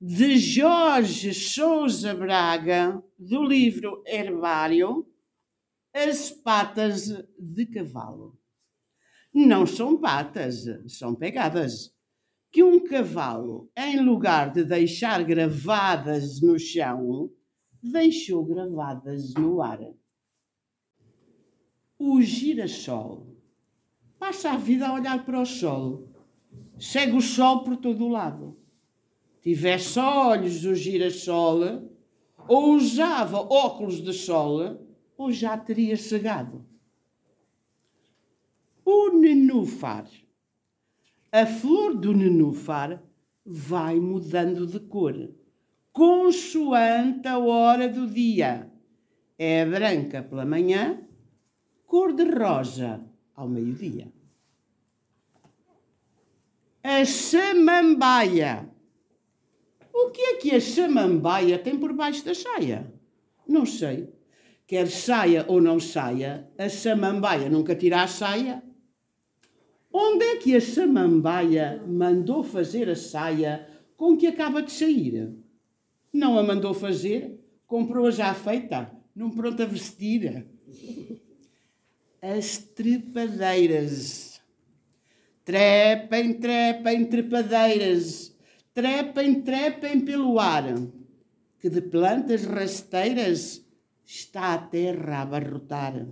de 0.00 0.38
Jorge 0.38 1.34
Souza 1.34 2.14
Braga, 2.14 3.02
do 3.18 3.42
livro 3.42 4.00
Herbário, 4.06 5.04
As 5.92 6.30
Patas 6.30 7.08
de 7.36 7.66
Cavalo. 7.66 8.38
Não 9.34 9.66
são 9.66 9.96
patas, 9.96 10.66
são 10.86 11.16
pegadas. 11.16 11.92
Que 12.50 12.62
um 12.62 12.82
cavalo, 12.84 13.70
em 13.76 14.00
lugar 14.00 14.52
de 14.52 14.64
deixar 14.64 15.22
gravadas 15.24 16.40
no 16.40 16.58
chão, 16.58 17.30
deixou 17.82 18.44
gravadas 18.44 19.34
no 19.34 19.60
ar. 19.60 19.80
O 21.98 22.22
girassol 22.22 23.36
passa 24.16 24.52
a 24.52 24.56
vida 24.56 24.86
a 24.86 24.94
olhar 24.94 25.26
para 25.26 25.40
o 25.40 25.44
sol, 25.44 26.08
segue 26.78 27.16
o 27.16 27.20
sol 27.20 27.64
por 27.64 27.76
todo 27.76 28.06
o 28.06 28.08
lado 28.08 28.47
tivesse 29.42 29.98
olhos 29.98 30.62
do 30.62 30.74
girassol, 30.74 31.90
ou 32.46 32.74
usava 32.74 33.38
óculos 33.38 34.02
de 34.02 34.12
sol, 34.12 34.86
ou 35.16 35.32
já 35.32 35.56
teria 35.56 35.96
cegado. 35.96 36.64
O 38.84 39.10
nenúfar. 39.10 40.06
A 41.30 41.44
flor 41.44 41.94
do 41.94 42.14
nenúfar 42.14 43.02
vai 43.44 44.00
mudando 44.00 44.66
de 44.66 44.80
cor, 44.80 45.30
consoante 45.92 47.28
a 47.28 47.38
hora 47.38 47.88
do 47.88 48.06
dia. 48.06 48.70
É 49.38 49.64
branca 49.64 50.22
pela 50.22 50.44
manhã, 50.44 51.02
cor 51.86 52.12
de 52.12 52.24
rosa 52.24 53.04
ao 53.34 53.48
meio-dia. 53.48 54.12
A 56.82 57.04
samambaia 57.04 58.67
o 60.08 60.10
que 60.10 60.22
é 60.22 60.34
que 60.36 60.54
a 60.54 60.60
samambaia 60.60 61.58
tem 61.58 61.78
por 61.78 61.92
baixo 61.92 62.24
da 62.24 62.34
saia? 62.34 62.90
Não 63.46 63.66
sei. 63.66 64.08
Quer 64.66 64.88
saia 64.88 65.44
ou 65.48 65.60
não 65.60 65.78
saia, 65.78 66.48
a 66.58 66.68
samambaia 66.68 67.48
nunca 67.48 67.74
tira 67.74 68.02
a 68.02 68.08
saia. 68.08 68.62
Onde 69.92 70.24
é 70.24 70.36
que 70.36 70.56
a 70.56 70.60
samambaia 70.60 71.82
mandou 71.86 72.42
fazer 72.42 72.88
a 72.88 72.96
saia 72.96 73.68
com 73.96 74.16
que 74.16 74.26
acaba 74.26 74.62
de 74.62 74.72
sair? 74.72 75.34
Não 76.12 76.38
a 76.38 76.42
mandou 76.42 76.72
fazer, 76.72 77.38
comprou-a 77.66 78.10
já 78.10 78.34
feita, 78.34 78.90
não 79.14 79.30
pronta 79.30 79.64
a 79.64 79.66
vestir. 79.66 80.46
As 82.20 82.58
trepadeiras. 82.58 84.40
Trepem, 85.44 86.34
trepem, 86.34 87.04
trepadeiras 87.06 88.37
trepem, 88.78 89.42
trepem 89.42 90.00
pelo 90.04 90.38
ar, 90.38 90.62
que 91.58 91.68
de 91.68 91.80
plantas 91.80 92.44
rasteiras 92.44 93.66
está 94.06 94.54
a 94.54 94.58
terra 94.58 95.16
a 95.16 95.22
abarrotar. 95.22 96.06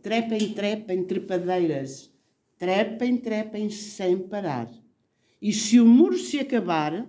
Trepem, 0.00 0.54
trepem, 0.54 1.02
trepadeiras, 1.02 2.08
trepem, 2.56 3.16
trepem 3.16 3.68
sem 3.68 4.16
parar. 4.16 4.70
E 5.40 5.52
se 5.52 5.80
o 5.80 5.84
muro 5.84 6.16
se 6.16 6.38
acabar, 6.38 7.04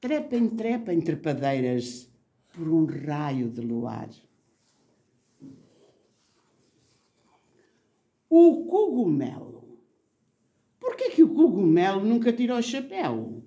trepem, 0.00 0.48
trepem, 0.48 1.00
trepadeiras, 1.00 2.08
por 2.52 2.68
um 2.68 2.84
raio 2.84 3.50
de 3.50 3.62
luar. 3.62 4.10
O 8.30 8.64
cogumelo. 8.66 9.80
Por 10.78 10.94
que, 10.94 11.10
que 11.10 11.24
o 11.24 11.34
cogumelo 11.34 12.04
nunca 12.04 12.32
tira 12.32 12.54
o 12.54 12.62
chapéu? 12.62 13.42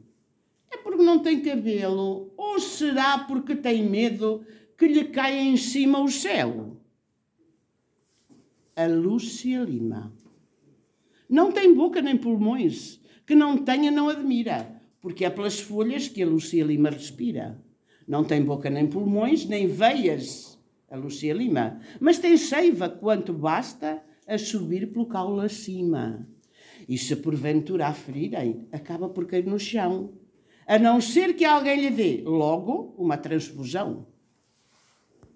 Não 1.07 1.19
tem 1.19 1.39
cabelo? 1.39 2.33
Ou 2.35 2.59
será 2.59 3.19
porque 3.19 3.55
tem 3.55 3.81
medo 3.81 4.45
que 4.77 4.89
lhe 4.89 5.05
caia 5.05 5.41
em 5.41 5.55
cima 5.55 6.01
o 6.01 6.11
céu? 6.11 6.75
A 8.75 8.85
Lúcia 8.87 9.61
Lima. 9.61 10.11
Não 11.29 11.49
tem 11.49 11.73
boca 11.73 12.01
nem 12.01 12.17
pulmões. 12.17 12.99
Que 13.25 13.35
não 13.35 13.57
tenha, 13.57 13.89
não 13.89 14.09
admira, 14.09 14.81
porque 14.99 15.23
é 15.23 15.29
pelas 15.29 15.61
folhas 15.61 16.09
que 16.09 16.21
a 16.21 16.27
Lúcia 16.27 16.65
Lima 16.65 16.89
respira. 16.89 17.57
Não 18.05 18.25
tem 18.25 18.43
boca 18.43 18.69
nem 18.69 18.85
pulmões, 18.85 19.45
nem 19.45 19.65
veias, 19.65 20.59
a 20.91 20.97
Lúcia 20.97 21.33
Lima, 21.33 21.79
mas 22.01 22.19
tem 22.19 22.35
seiva 22.35 22.89
quanto 22.89 23.31
basta 23.31 24.03
a 24.27 24.37
subir 24.37 24.91
pelo 24.91 25.05
caule 25.05 25.45
acima. 25.45 26.27
E 26.87 26.97
se 26.97 27.15
porventura 27.15 27.87
a 27.87 27.93
ferirem, 27.93 28.67
acaba 28.73 29.07
por 29.07 29.25
cair 29.25 29.45
no 29.45 29.57
chão 29.57 30.26
a 30.67 30.77
não 30.77 30.99
ser 30.99 31.33
que 31.33 31.45
alguém 31.45 31.79
lhe 31.79 31.89
dê 31.89 32.21
logo 32.25 32.93
uma 32.97 33.17
transfusão. 33.17 34.05